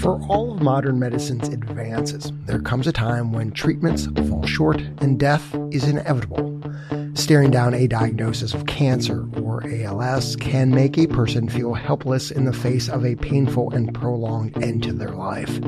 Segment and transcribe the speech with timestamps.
[0.00, 5.20] For all of modern medicine's advances, there comes a time when treatments fall short and
[5.20, 6.62] death is inevitable.
[7.12, 12.46] Staring down a diagnosis of cancer or ALS can make a person feel helpless in
[12.46, 15.60] the face of a painful and prolonged end to their life.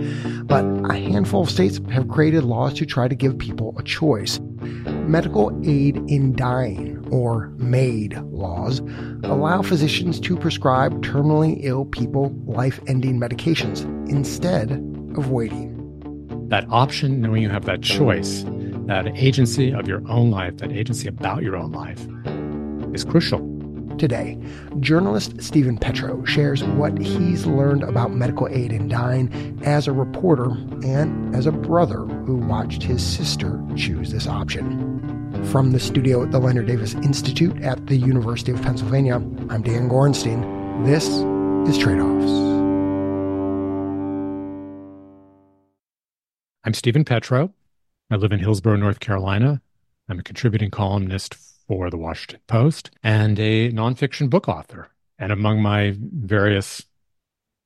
[0.45, 4.41] But a handful of states have created laws to try to give people a choice.
[4.41, 8.81] Medical aid in dying, or MAID laws,
[9.23, 14.73] allow physicians to prescribe terminally ill people life ending medications instead
[15.17, 15.69] of waiting.
[16.49, 18.45] That option, knowing you have that choice,
[18.86, 22.07] that agency of your own life, that agency about your own life,
[22.95, 23.49] is crucial.
[23.99, 24.39] Today,
[24.81, 30.50] journalist Steven Petrow shares what he's learned about medical aid in dying as a reporter
[30.83, 34.92] and as a brother who watched his sister choose this option.
[35.51, 39.17] From the studio at the Leonard Davis Institute at the University of Pennsylvania,
[39.50, 40.87] I'm Dan Gorenstein.
[40.87, 41.06] This
[41.69, 42.31] is Trade Offs.
[46.64, 47.53] I'm Steven Petrow.
[48.11, 49.61] I live in Hillsborough, North Carolina.
[50.08, 54.88] I'm a contributing columnist for the Washington Post and a nonfiction book author.
[55.19, 56.86] And among my various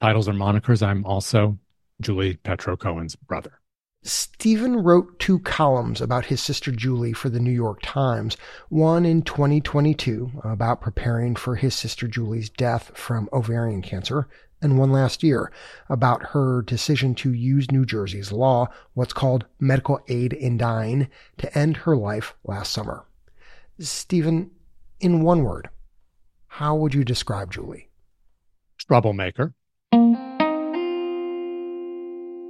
[0.00, 1.58] titles or monikers, I'm also
[2.00, 3.60] Julie Petrow Cohen's brother.
[4.06, 8.36] Steven wrote two columns about his sister Julie for the New York Times,
[8.68, 14.28] one in 2022 about preparing for his sister Julie's death from ovarian cancer,
[14.62, 15.50] and one last year
[15.88, 21.58] about her decision to use New Jersey's law, what's called medical aid in dying, to
[21.58, 23.04] end her life last summer.
[23.80, 24.52] Steven,
[25.00, 25.68] in one word,
[26.46, 27.90] how would you describe Julie?
[28.78, 29.52] Troublemaker.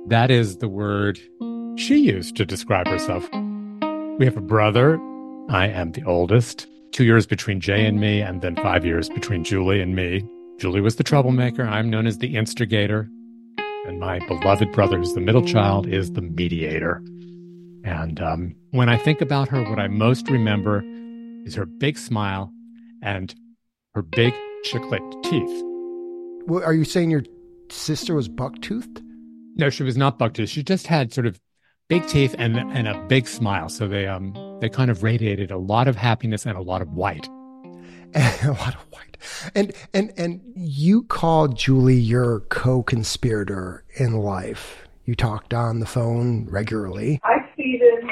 [0.08, 1.18] That is the word
[1.76, 3.28] she used to describe herself.
[4.18, 5.00] We have a brother.
[5.48, 6.68] I am the oldest.
[6.92, 10.24] Two years between Jay and me, and then five years between Julie and me.
[10.58, 11.64] Julie was the troublemaker.
[11.64, 13.08] I'm known as the instigator.
[13.86, 17.02] And my beloved brother, who's the middle child, is the mediator.
[17.84, 20.82] And um, when I think about her, what I most remember
[21.44, 22.52] is her big smile
[23.02, 23.34] and
[23.94, 24.34] her big
[24.64, 25.62] chiclet teeth.
[26.46, 27.24] Well, are you saying your
[27.70, 29.02] sister was buck-toothed?
[29.58, 30.50] No, she was not buck-toothed.
[30.50, 31.40] She just had sort of
[31.88, 33.70] big teeth and and a big smile.
[33.70, 36.92] So they um they kind of radiated a lot of happiness and a lot of
[36.92, 37.26] white.
[38.14, 39.16] a lot of white.
[39.54, 44.86] And and and you called Julie your co-conspirator in life.
[45.06, 47.20] You talked on the phone regularly.
[47.24, 48.10] Hi, Steven.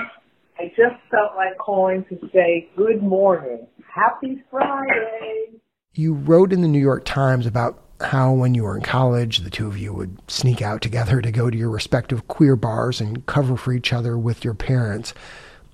[0.59, 3.67] I just felt like calling to say good morning.
[3.95, 5.61] Happy Friday.
[5.93, 9.51] You wrote in the New York Times about how when you were in college, the
[9.51, 13.25] two of you would sneak out together to go to your respective queer bars and
[13.27, 15.15] cover for each other with your parents.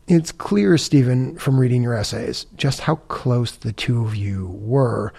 [0.06, 5.12] It's clear, Steven, from reading your essays, just how close the two of you were.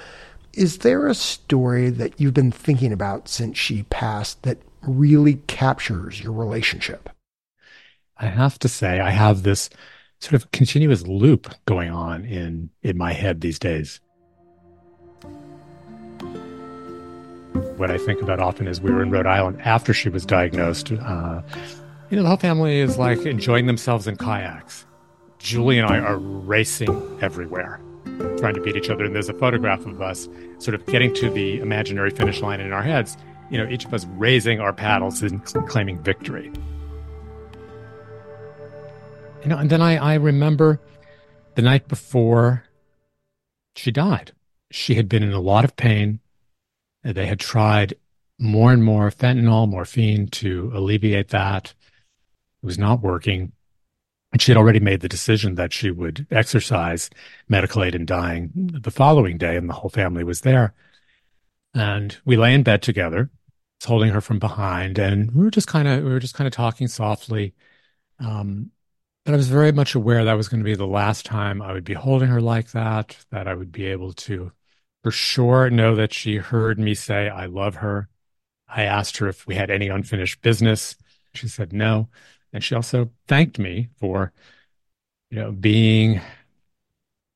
[0.53, 6.21] Is there a story that you've been thinking about since she passed that really captures
[6.21, 7.09] your relationship?
[8.17, 9.69] I have to say, I have this
[10.19, 13.99] sort of continuous loop going on in, in my head these days.
[17.81, 20.91] What I think about often is we were in Rhode Island after she was diagnosed.
[20.91, 21.41] Uh,
[22.11, 24.85] you know, the whole family is like enjoying themselves in kayaks.
[25.39, 27.81] Julie and I are racing everywhere,
[28.37, 29.03] trying to beat each other.
[29.03, 32.71] And there's a photograph of us sort of getting to the imaginary finish line in
[32.71, 33.17] our heads,
[33.49, 36.51] you know, each of us raising our paddles and claiming victory.
[39.41, 40.79] You know, and then I, I remember
[41.55, 42.63] the night before
[43.75, 44.33] she died.
[44.69, 46.19] She had been in a lot of pain.
[47.03, 47.95] They had tried
[48.39, 51.73] more and more fentanyl, morphine to alleviate that.
[52.61, 53.51] It was not working.
[54.31, 57.09] And she had already made the decision that she would exercise
[57.49, 60.73] medical aid in dying the following day, and the whole family was there.
[61.73, 63.29] And we lay in bed together,
[63.85, 66.53] holding her from behind, and we were just kind of we were just kind of
[66.53, 67.53] talking softly.
[68.19, 68.71] Um,
[69.25, 71.73] but I was very much aware that was going to be the last time I
[71.73, 74.51] would be holding her like that, that I would be able to
[75.03, 78.07] for sure know that she heard me say, I love her.
[78.67, 80.95] I asked her if we had any unfinished business.
[81.33, 82.09] She said no.
[82.53, 84.31] And she also thanked me for,
[85.29, 86.21] you know, being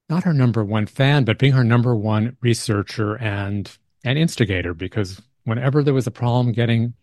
[0.10, 4.74] not her number one fan, but being her number one researcher and and instigator.
[4.74, 6.94] Because whenever there was a problem getting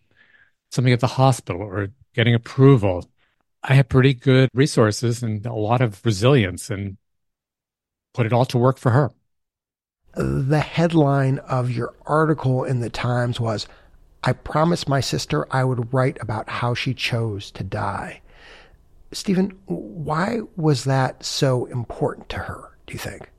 [0.71, 3.09] something at the hospital or getting approval,
[3.63, 6.97] I had pretty good resources and a lot of resilience and
[8.13, 9.11] put it all to work for her
[10.15, 13.67] the headline of your article in the Times was,
[14.23, 18.21] I promised my sister I would write about how she chose to die.
[19.11, 23.29] Steven, why was that so important to her, do you think?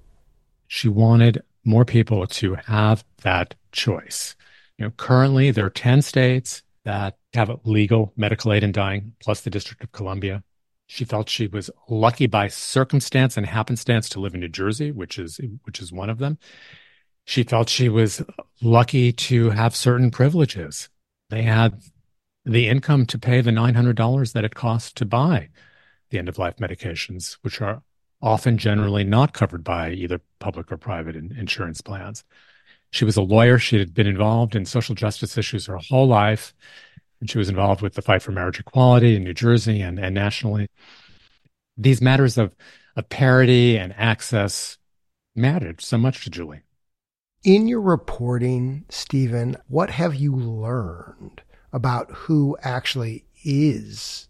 [0.68, 4.36] She wanted more people to have that choice.
[4.78, 9.40] You know, currently there are 10 states that have legal medical aid in dying, plus
[9.40, 10.42] the District of Columbia.
[10.86, 15.18] She felt she was lucky by circumstance and happenstance to live in New Jersey, which
[15.18, 16.38] is which is one of them.
[17.24, 18.22] She felt she was
[18.60, 20.90] lucky to have certain privileges.
[21.30, 21.80] They had
[22.44, 25.48] the income to pay the $900 that it costs to buy
[26.10, 27.82] the end of life medications, which are
[28.20, 32.24] often generally not covered by either public or private in insurance plans.
[32.90, 33.58] She was a lawyer.
[33.58, 36.54] She had been involved in social justice issues her whole life.
[37.20, 40.14] And she was involved with the fight for marriage equality in New Jersey and, and
[40.14, 40.68] nationally.
[41.76, 42.54] These matters of,
[42.96, 44.78] of parity and access
[45.34, 46.60] mattered so much to Julie.
[47.44, 54.28] In your reporting, Steven, what have you learned about who actually is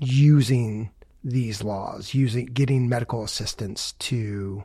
[0.00, 0.90] using
[1.22, 4.64] these laws, using getting medical assistance to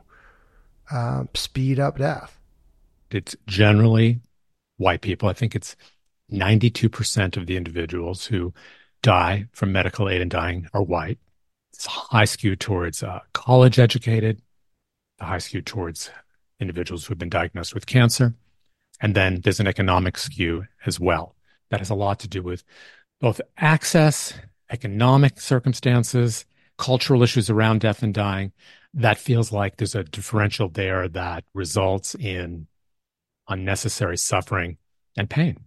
[0.90, 2.38] uh, speed up death?
[3.10, 4.20] It's generally
[4.78, 5.28] white people.
[5.28, 5.76] I think it's
[6.32, 8.52] 92% of the individuals who
[9.02, 11.18] die from medical aid and dying are white.
[11.72, 14.42] It's high skewed towards uh, college educated,
[15.18, 16.10] the high skew towards
[16.60, 18.34] individuals who have been diagnosed with cancer.
[19.00, 21.34] And then there's an economic skew as well.
[21.70, 22.62] That has a lot to do with
[23.20, 24.34] both access,
[24.70, 26.44] economic circumstances,
[26.78, 28.52] cultural issues around death and dying.
[28.94, 32.66] That feels like there's a differential there that results in
[33.48, 34.76] unnecessary suffering
[35.16, 35.58] and pain.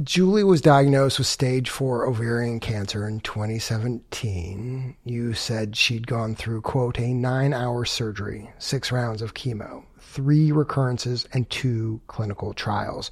[0.00, 4.96] Julie was diagnosed with stage four ovarian cancer in 2017.
[5.04, 10.50] You said she'd gone through, quote, a nine hour surgery, six rounds of chemo, three
[10.50, 13.10] recurrences, and two clinical trials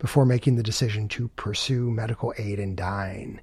[0.00, 3.40] before making the decision to pursue medical aid in dying.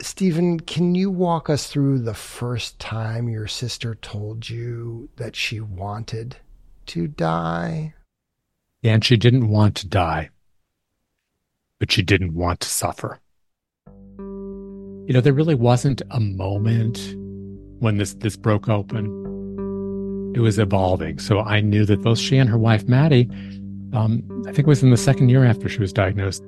[0.00, 5.60] Steven, can you walk us through the first time your sister told you that she
[5.60, 6.36] wanted
[6.86, 7.92] to die?
[8.82, 10.30] And she didn't want to die
[11.84, 13.20] but she didn't want to suffer.
[14.16, 17.14] You know, there really wasn't a moment
[17.80, 19.04] when this this broke open.
[20.34, 21.18] It was evolving.
[21.18, 23.28] So I knew that both she and her wife Maddie,
[23.92, 26.42] um, I think it was in the second year after she was diagnosed,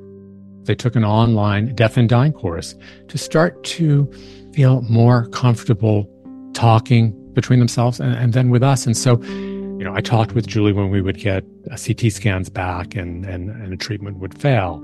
[0.62, 2.74] they took an online death and dying course
[3.08, 4.10] to start to
[4.54, 6.08] feel more comfortable
[6.54, 8.86] talking between themselves and, and then with us.
[8.86, 12.94] And so, you know, I talked with Julie when we would get CT scans back
[12.94, 14.82] and, and, and a treatment would fail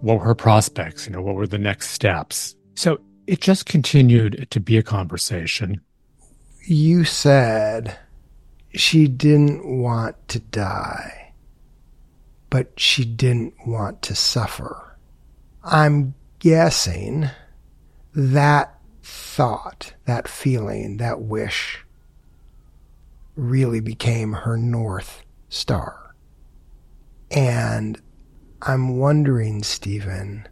[0.00, 1.06] what were her prospects?
[1.06, 2.54] You know, what were the next steps?
[2.74, 5.80] So it just continued to be a conversation.
[6.66, 7.98] You said
[8.74, 11.32] she didn't want to die,
[12.50, 14.98] but she didn't want to suffer.
[15.64, 17.30] I'm guessing
[18.14, 21.84] that thought, that feeling, that wish
[23.36, 26.14] really became her North Star.
[27.30, 28.00] And
[28.68, 30.48] I'm wondering, Steven,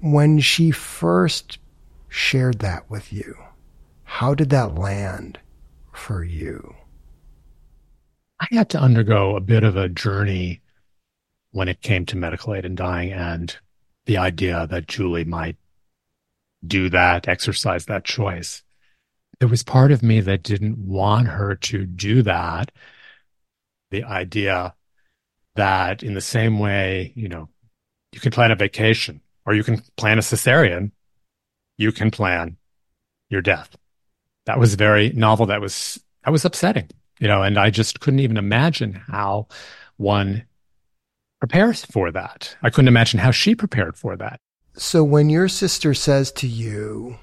[0.00, 1.58] when she first
[2.08, 3.36] shared that with you,
[4.04, 5.40] how did that land
[5.92, 6.76] for you?
[8.40, 10.60] I had to undergo a bit of a journey
[11.50, 13.56] when it came to medical aid and dying and
[14.06, 15.56] the idea that Julie might
[16.64, 18.62] do that, exercise that choice.
[19.40, 22.70] There was part of me that didn't want her to do that.
[23.90, 24.74] The idea
[25.56, 27.48] that in the same way, you know,
[28.12, 30.92] you can plan a vacation or you can plan a cesarean,
[31.76, 32.56] you can plan
[33.28, 33.76] your death.
[34.46, 35.46] That was very novel.
[35.46, 39.48] That was, that was upsetting, you know, and I just couldn't even imagine how
[39.96, 40.44] one
[41.40, 42.56] prepares for that.
[42.62, 44.38] I couldn't imagine how she prepared for that.
[44.76, 47.18] So when your sister says to you,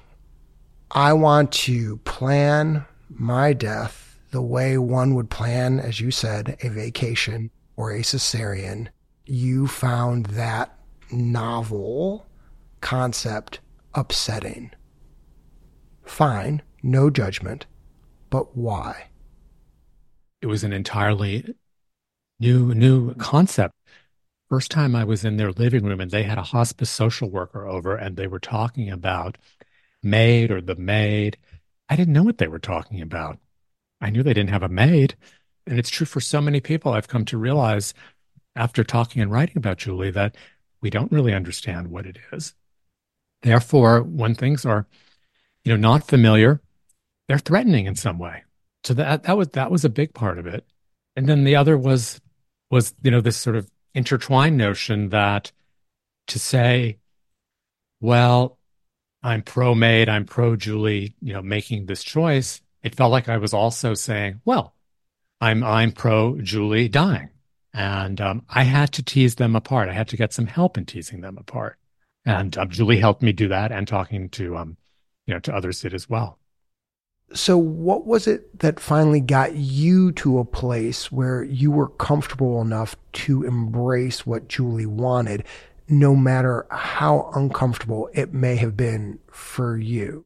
[0.91, 6.69] I want to plan my death the way one would plan, as you said, a
[6.69, 8.87] vacation or a cesarean,
[9.25, 10.77] you found that
[11.11, 12.27] novel
[12.79, 13.59] concept
[13.95, 14.69] upsetting.
[16.03, 17.65] Fine, no judgment,
[18.29, 19.07] but why?
[20.43, 21.55] It was an entirely
[22.39, 23.73] new new concept.
[24.47, 27.67] First time I was in their living room and they had a hospice social worker
[27.67, 29.39] over and they were talking about
[30.03, 31.35] MAID or the MAID.
[31.89, 33.39] I didn't know what they were talking about.
[33.99, 35.15] I knew they didn't have a maid
[35.71, 36.91] and it's true for so many people.
[36.91, 37.93] I've come to realize
[38.57, 40.35] after talking and writing about Julie that
[40.81, 42.53] we don't really understand what it is.
[43.41, 44.85] Therefore, when things are,
[45.63, 46.61] you know, not familiar,
[47.29, 48.43] they're threatening in some way.
[48.83, 50.67] So that that was that was a big part of it.
[51.15, 52.19] And then the other was
[52.69, 55.53] was, you know, this sort of intertwined notion that
[56.27, 56.97] to say,
[58.01, 58.57] well,
[59.23, 63.37] I'm pro MAID, I'm pro Julie, you know, making this choice, it felt like I
[63.37, 64.73] was also saying, well,
[65.41, 67.29] I'm I'm pro Julie dying.
[67.73, 69.89] And um, I had to tease them apart.
[69.89, 71.77] I had to get some help in teasing them apart.
[72.25, 74.77] And um, Julie helped me do that and talking to, um,
[75.25, 76.37] you know, to others did as well.
[77.33, 82.61] So, what was it that finally got you to a place where you were comfortable
[82.61, 85.45] enough to embrace what Julie wanted,
[85.87, 90.25] no matter how uncomfortable it may have been for you?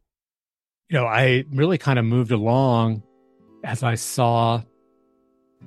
[0.90, 3.04] You know, I really kind of moved along
[3.64, 4.64] as I saw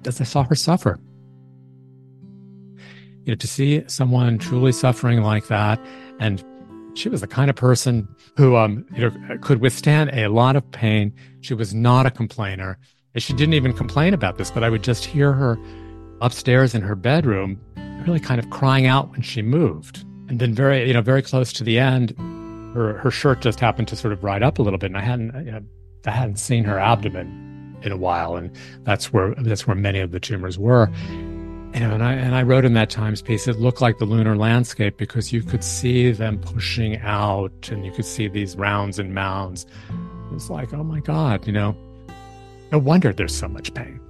[0.07, 0.99] as I saw her suffer.
[3.25, 5.80] You know, to see someone truly suffering like that
[6.18, 6.42] and
[6.95, 10.68] she was the kind of person who um, you know, could withstand a lot of
[10.73, 11.12] pain.
[11.40, 12.78] She was not a complainer.
[13.14, 15.59] And she didn't even complain about this, but I would just hear her
[16.21, 17.61] upstairs in her bedroom,
[18.07, 20.04] really kind of crying out when she moved.
[20.28, 22.14] And then very, you know, very close to the end,
[22.75, 25.00] her her shirt just happened to sort of ride up a little bit, and I
[25.00, 25.62] hadn't, you know,
[26.07, 27.48] I hadn't seen her abdomen
[27.82, 28.50] in a while, and
[28.85, 30.90] that's where that's where many of the tumors were.
[31.75, 34.04] You know, and I and I wrote in that Times piece, it looked like the
[34.04, 38.99] lunar landscape because you could see them pushing out, and you could see these rounds
[38.99, 39.66] and mounds.
[40.30, 41.76] It was like, oh my God, you know,
[42.73, 44.00] no wonder there's so much pain.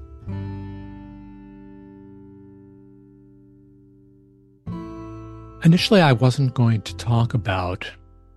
[5.64, 7.90] Initially, I wasn't going to talk about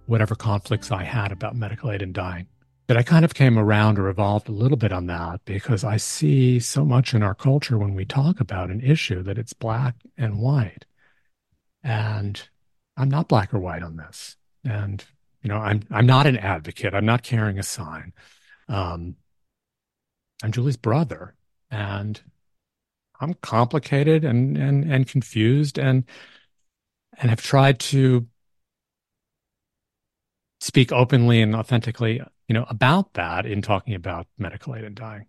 [0.08, 2.48] whatever conflicts I had about medical aid and dying.
[2.92, 5.96] But I kind of came around or evolved a little bit on that because I
[5.96, 9.96] see so much in our culture when we talk about an issue that it's black
[10.18, 10.86] and white.
[11.82, 12.50] And
[12.98, 14.36] I'm not black or white on this.
[14.66, 15.06] And,
[15.42, 16.94] you know, I'm I'm not an advocate.
[16.94, 18.12] I'm not carrying a sign.
[18.68, 19.16] Um,
[20.44, 21.34] I'm Julie's brother.
[21.70, 22.20] And
[23.22, 26.04] I'm complicated and and and confused and
[27.18, 28.28] and have tried to
[30.60, 32.22] speak openly and authentically,
[32.52, 35.26] you know, about that in talking about medical aid and dying.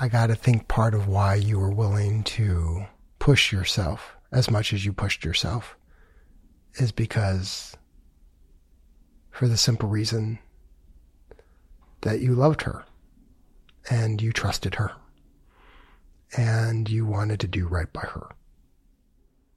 [0.00, 2.86] I got to think part of why you were willing to
[3.20, 5.76] push yourself as much as you pushed yourself
[6.74, 7.76] is because
[9.30, 10.40] for the simple reason
[12.00, 12.84] that you loved her
[13.88, 14.90] and you trusted her
[16.36, 18.26] and you wanted to do right by her.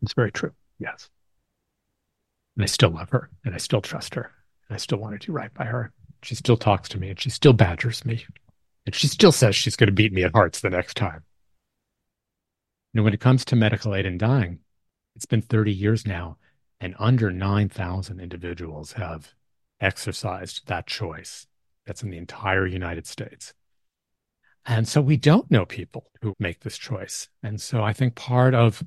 [0.03, 0.51] It's very true.
[0.77, 1.09] Yes.
[2.55, 4.29] And I still love her and I still trust her.
[4.69, 5.91] And I still want to do right by her.
[6.23, 8.25] She still talks to me and she still badgers me.
[8.85, 11.23] And she still says she's going to beat me at hearts the next time.
[12.93, 14.59] And when it comes to medical aid and dying,
[15.15, 16.37] it's been 30 years now,
[16.79, 19.33] and under 9,000 individuals have
[19.81, 21.47] exercised that choice.
[21.85, 23.53] That's in the entire United States.
[24.65, 27.29] And so we don't know people who make this choice.
[27.41, 28.83] And so I think part of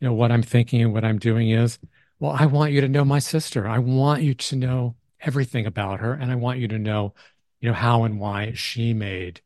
[0.00, 1.78] you know what I'm thinking and what I'm doing is,
[2.18, 3.68] well, I want you to know my sister.
[3.68, 6.12] I want you to know everything about her.
[6.12, 7.14] And i want you to know
[7.60, 9.40] you know how and why she made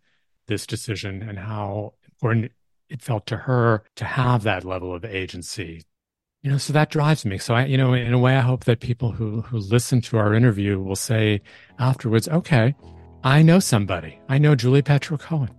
[0.47, 2.53] this decision and how important
[2.89, 5.83] it felt to her to have that level of agency.
[6.43, 7.39] You know so that drives me.
[7.39, 10.19] So i you know in a way i hope that people who who listen to
[10.19, 11.41] our interview will say
[11.79, 12.75] afterwards okay
[13.25, 14.19] i know somebody.
[14.29, 15.51] I know julie petrow cohen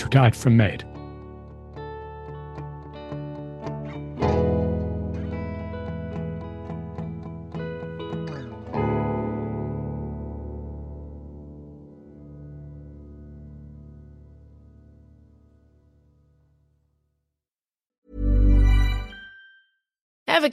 [0.00, 0.84] who died from MAID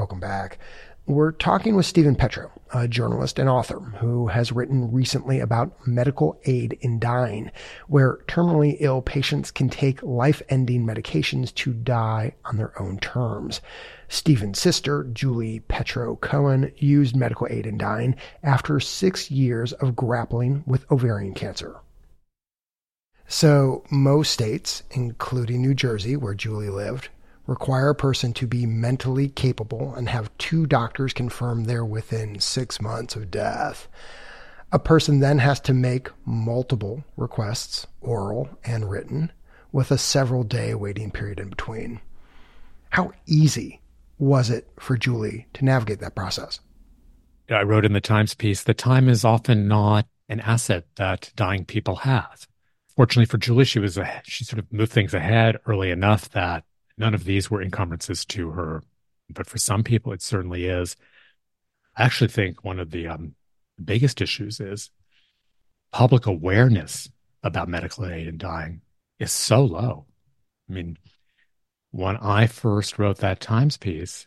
[0.00, 0.56] Welcome back.
[1.04, 6.40] We're talking with Steven Petrow, a journalist and author who has written recently about medical
[6.46, 7.50] aid in dying,
[7.86, 13.60] where terminally ill patients can take life ending medications to die on their own terms.
[14.08, 20.64] Steven's sister, Julie Petrow Cohen, used medical aid in dying after six years of grappling
[20.66, 21.76] with ovarian cancer.
[23.28, 27.10] So, most states, including New Jersey, where Julie lived,
[27.46, 32.80] require a person to be mentally capable and have two doctors confirm they're within six
[32.80, 33.88] months of death.
[34.72, 39.32] A person then has to make multiple requests, oral and written,
[39.72, 42.00] with a several day waiting period in between.
[42.90, 43.80] How easy
[44.18, 46.60] was it for Julie to navigate that process?
[47.50, 51.64] I wrote in the Times piece the time is often not an asset that dying
[51.64, 52.46] people have.
[52.94, 56.64] Fortunately for Julie, she was a, she sort of moved things ahead early enough that
[57.00, 58.82] none of these were encumbrances to her.
[59.30, 60.96] But for some people, it certainly is.
[61.96, 63.34] I actually think one of the um,
[63.82, 64.90] biggest issues is
[65.92, 67.08] public awareness
[67.42, 68.82] about medical aid in dying
[69.18, 70.06] is so low.
[70.68, 70.98] I mean,
[71.90, 74.26] when I first wrote that Times piece,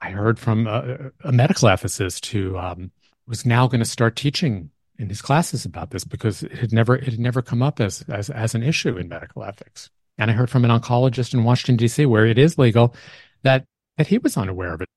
[0.00, 2.90] I heard from a, a medical ethicist who um,
[3.26, 6.96] was now going to start teaching in his classes about this because it had never
[6.96, 9.90] it had never come up as, as as an issue in medical ethics.
[10.20, 12.04] And I heard from an oncologist in Washington D.C.
[12.04, 12.94] where it is legal
[13.42, 13.64] that
[13.96, 14.88] that he was unaware of it.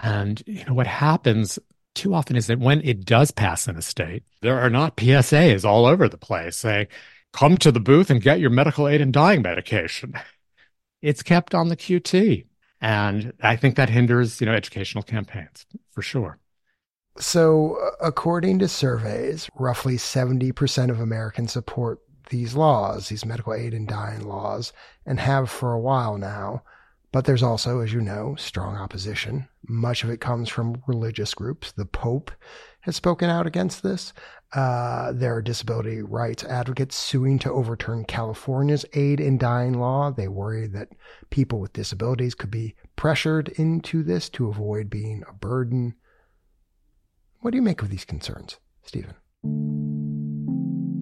[0.00, 1.58] And you know what happens
[1.94, 5.64] too often is that when it does pass in a state, there are not PSAs
[5.64, 6.86] all over the place saying,
[7.32, 10.12] "Come to the booth and get your medical aid in dying medication."
[11.00, 12.44] It's kept on the QT,
[12.80, 16.38] and I think that hinders you know educational campaigns for sure.
[17.18, 23.88] So, according to surveys, roughly 70% of Americans support these laws, these medical aid and
[23.88, 24.72] dying laws,
[25.06, 26.62] and have for a while now.
[27.10, 29.48] But there's also, as you know, strong opposition.
[29.66, 31.72] Much of it comes from religious groups.
[31.72, 32.30] The Pope
[32.80, 34.12] has spoken out against this.
[34.52, 40.10] Uh, there are disability rights advocates suing to overturn California's aid in dying law.
[40.10, 40.88] They worry that
[41.30, 45.94] people with disabilities could be pressured into this to avoid being a burden.
[47.40, 49.14] What do you make of these concerns, Steven?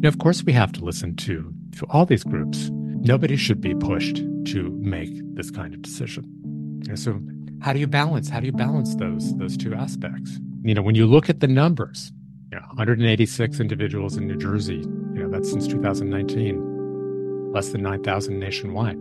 [0.06, 2.70] Now, of course, we have to listen to, to all these groups.
[2.70, 6.80] Nobody should be pushed to make this kind of decision.
[6.94, 7.20] So,
[7.60, 8.28] how do you balance?
[8.28, 10.38] How do you balance those those two aspects?
[10.62, 12.12] You know, when you look at the numbers,
[12.52, 14.76] you know, 186 individuals in New Jersey.
[14.76, 18.98] You know, that's since 2019, less than 9,000 nationwide.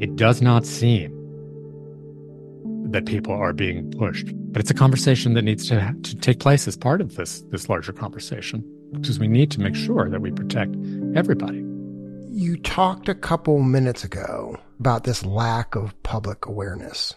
[0.00, 1.10] It does not seem
[2.92, 4.28] that people are being pushed.
[4.52, 7.68] But it's a conversation that needs to, to take place as part of this, this
[7.68, 8.62] larger conversation
[8.92, 10.74] because we need to make sure that we protect
[11.14, 11.64] everybody.
[12.30, 17.14] You talked a couple minutes ago about this lack of public awareness,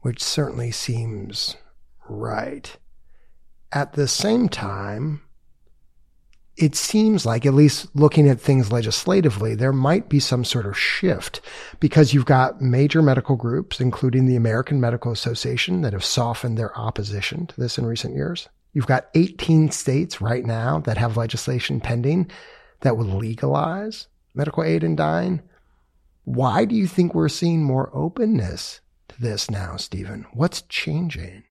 [0.00, 1.56] which certainly seems
[2.08, 2.76] right.
[3.72, 5.22] At the same time,
[6.56, 10.78] it seems like, at least looking at things legislatively, there might be some sort of
[10.78, 11.40] shift
[11.80, 16.76] because you've got major medical groups, including the American Medical Association, that have softened their
[16.78, 18.48] opposition to this in recent years.
[18.74, 22.30] You've got 18 states right now that have legislation pending
[22.80, 25.40] that would legalize medical aid in dying.
[26.24, 30.26] Why do you think we're seeing more openness to this now, Steven?
[30.32, 31.44] What's changing?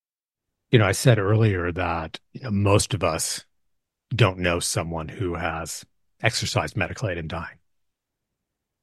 [0.69, 3.45] You know, I said earlier that you know, most of us
[4.13, 5.85] don't know someone who has
[6.21, 7.57] exercised medical aid in dying.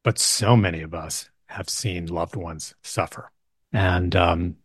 [0.03, 3.31] But so many of us have seen loved ones suffer.
[3.72, 4.57] And um,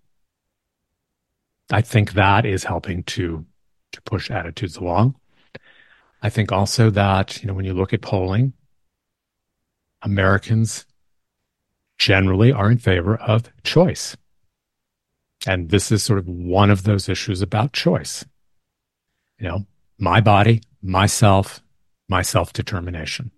[1.71, 3.45] I think that is helping to
[3.95, 5.15] to push attitudes along.
[6.21, 8.53] I think also that, you know, when you look at polling,
[10.01, 10.85] Americans
[11.97, 14.15] generally are in favor of choice.
[15.47, 18.25] And this is sort of one of those issues about choice.
[19.39, 19.65] You know,
[19.97, 21.61] my body, myself,
[22.07, 23.31] my self determination.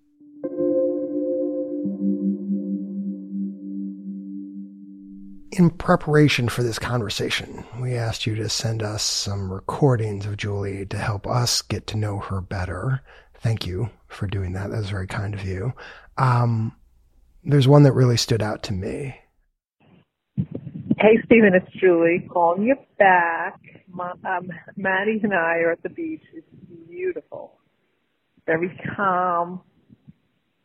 [5.58, 10.86] In preparation for this conversation, we asked you to send us some recordings of Julie
[10.86, 13.02] to help us get to know her better.
[13.34, 14.70] Thank you for doing that.
[14.70, 15.74] That was very kind of you.
[16.16, 16.76] Um,
[17.44, 19.20] there's one that really stood out to me.
[20.36, 23.60] Hey, Steven, it's Julie calling you back.
[23.90, 26.22] My, um, Maddie and I are at the beach.
[26.36, 26.46] It's
[26.88, 27.58] beautiful,
[28.46, 29.62] very calm.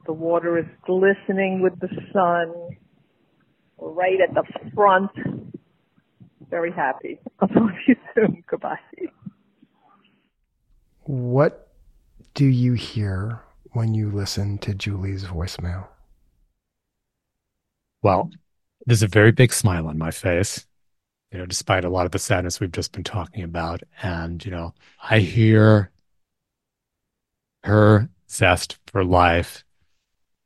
[0.04, 2.76] The water is glistening with the sun.
[3.82, 4.44] We're right at the
[4.76, 5.10] front.
[6.48, 7.18] Very happy.
[7.40, 8.44] I'll talk to you soon.
[8.48, 8.78] Goodbye.
[11.00, 11.72] What
[12.34, 13.40] do you hear
[13.72, 15.88] when you listen to Julie's voicemail?
[18.02, 18.30] Well,
[18.86, 20.64] there's a very big smile on my face,
[21.32, 23.82] you know, despite a lot of the sadness we've just been talking about.
[24.00, 25.90] And, you know, I hear
[27.64, 29.64] her zest for life.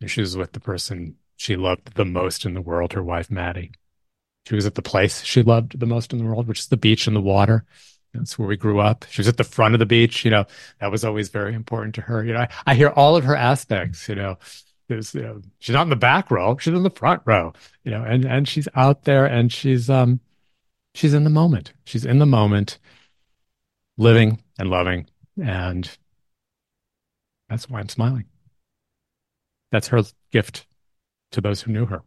[0.06, 3.72] She was with the person she loved the most in the world, her wife, Maddie.
[4.46, 6.76] She was at the place she loved the most in the world, which is the
[6.76, 7.64] beach and the water.
[8.14, 9.04] That's where we grew up.
[9.10, 10.24] She was at the front of the beach.
[10.24, 10.46] You know,
[10.80, 12.24] that was always very important to her.
[12.24, 14.38] You know, I, I hear all of her aspects, you know,
[14.88, 16.56] there's, you know, she's not in the back row.
[16.58, 17.52] She's in the front row,
[17.84, 20.20] you know, and, and she's out there and she's, um,
[20.94, 21.72] she's in the moment.
[21.84, 22.78] She's in the moment,
[23.98, 25.08] living and loving.
[25.42, 25.90] And
[27.48, 28.26] that's why I'm smiling.
[29.72, 30.66] That's her gift
[31.36, 32.02] to those who knew her.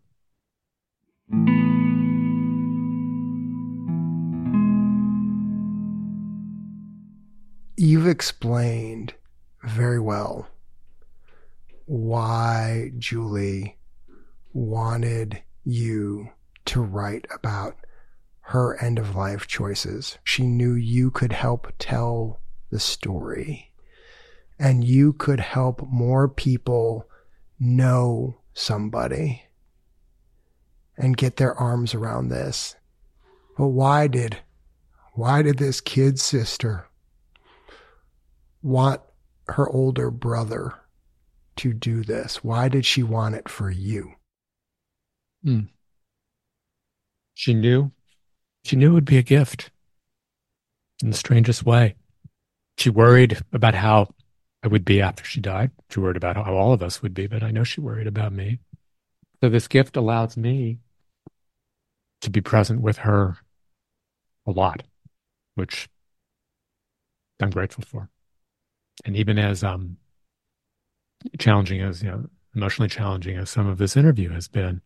[7.78, 9.14] You've explained
[9.64, 10.48] very well
[11.86, 13.78] why Julie
[14.52, 16.30] wanted you
[16.66, 17.76] to write about
[18.42, 20.18] her end of life choices.
[20.24, 23.74] She knew you could help tell the story
[24.58, 27.08] and you could help more people
[27.60, 29.44] know somebody
[30.98, 32.76] and get their arms around this.
[33.58, 34.38] But why did,
[35.14, 36.88] why did this kid's sister
[38.62, 39.02] want
[39.48, 40.76] her older brother
[41.58, 42.44] to do this?
[42.44, 44.14] Why did she want it for you?
[45.44, 45.62] Hmm.
[47.34, 47.92] She knew.
[48.66, 49.72] She knew it would be a gift
[51.02, 51.96] in the strangest way.
[52.78, 54.14] She worried about how
[54.62, 55.72] I would be after she died.
[55.90, 58.34] She worried about how all of us would be, but I know she worried about
[58.34, 58.60] me.
[59.42, 60.80] So this gift allows me
[62.22, 63.38] to be present with her
[64.46, 64.84] a lot,
[65.56, 65.88] which
[67.42, 68.10] I'm grateful for.
[69.06, 69.98] And even as um,
[71.38, 74.82] challenging as, you know, emotionally challenging as some of this interview has been,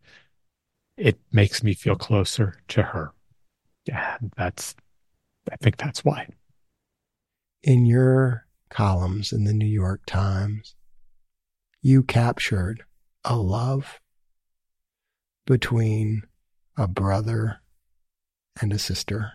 [0.96, 3.12] it makes me feel closer to her.
[3.86, 4.76] Yeah, that's,
[5.50, 6.28] I think that's why.
[7.64, 8.43] In your
[8.74, 10.74] columns in the New York Times,
[11.80, 12.82] you captured
[13.24, 14.00] a love
[15.46, 16.24] between
[16.76, 17.60] a brother
[18.60, 19.32] and a sister.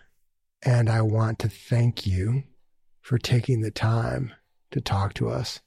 [0.62, 2.42] And I want to thank you
[3.00, 4.32] for taking the time
[4.72, 5.60] to talk to us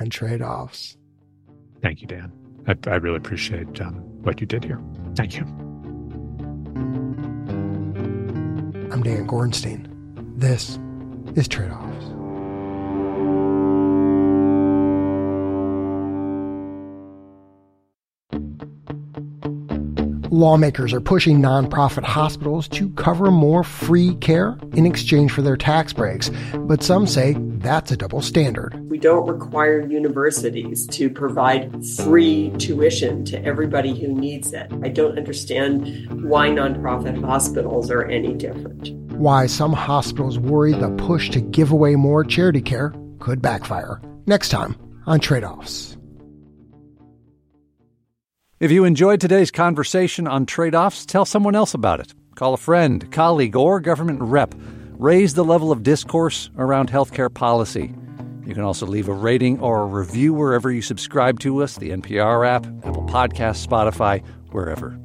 [0.00, 0.96] on trade offs.
[1.82, 2.32] Thank you, Dan.
[2.66, 4.80] I, I really appreciate um, what you did here.
[5.14, 5.42] Thank you.
[8.90, 9.92] I'm Dan Gorenstein.
[10.38, 10.78] This
[11.36, 12.15] is Trade Offs.
[20.30, 25.92] Lawmakers are pushing nonprofit hospitals to cover more free care in exchange for their tax
[25.92, 28.74] breaks, but some say that's a double standard.
[28.90, 34.72] We don't require universities to provide free tuition to everybody who needs it.
[34.82, 38.90] I don't understand why nonprofit hospitals are any different.
[39.12, 44.00] Why some hospitals worry the push to give away more charity care could backfire.
[44.26, 45.95] Next time on Trade Offs.
[48.58, 52.14] If you enjoyed today's conversation on trade offs, tell someone else about it.
[52.36, 54.54] Call a friend, colleague, or government rep.
[54.92, 57.94] Raise the level of discourse around healthcare policy.
[58.46, 61.90] You can also leave a rating or a review wherever you subscribe to us the
[61.90, 64.98] NPR app, Apple Podcasts, Spotify, wherever.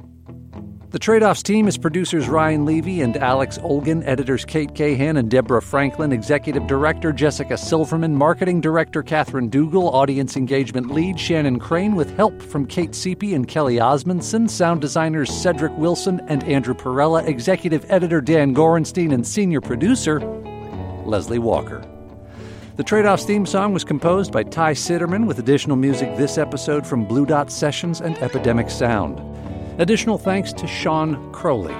[0.92, 5.30] The Trade Offs team is producers Ryan Levi and Alex Olgin, editors Kate Cahan and
[5.30, 11.94] Deborah Franklin, executive director Jessica Silverman, marketing director Catherine Dougal, audience engagement lead Shannon Crane,
[11.94, 17.26] with help from Kate Seepy and Kelly Osmondson, sound designers Cedric Wilson and Andrew Perella,
[17.26, 20.20] executive editor Dan Gorenstein, and senior producer
[21.06, 21.82] Leslie Walker.
[22.76, 26.86] The Trade Offs theme song was composed by Ty Citerman, with additional music this episode
[26.86, 29.22] from Blue Dot Sessions and Epidemic Sound.
[29.78, 31.74] Additional thanks to Sean Crowley.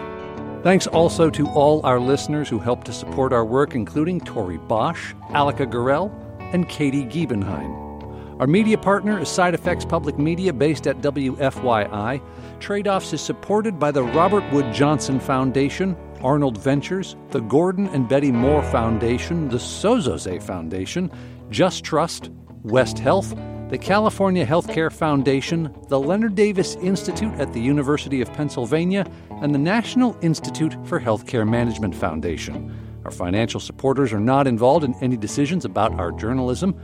[0.63, 5.13] Thanks also to all our listeners who helped to support our work, including Tori Bosch,
[5.31, 6.11] Alika Gurel,
[6.55, 8.41] and Katie Giebenheim.
[8.41, 12.23] Our media partner is Side Effects Public Media based at WFYI.
[12.61, 18.09] Trade Offs is supported by the Robert Wood Johnson Foundation, Arnold Ventures, the Gordon and
[18.09, 21.11] Betty Moore Foundation, the Sozosei Foundation,
[21.51, 22.31] Just Trust,
[22.63, 23.35] West Health,
[23.73, 29.59] the California Healthcare Foundation, the Leonard Davis Institute at the University of Pennsylvania, and the
[29.59, 32.71] National Institute for Healthcare Management Foundation.
[33.07, 36.79] Our financial supporters are not involved in any decisions about our journalism.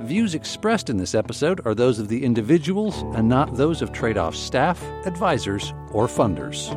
[0.00, 3.92] The views expressed in this episode are those of the individuals and not those of
[3.92, 6.76] trade off staff, advisors, or funders.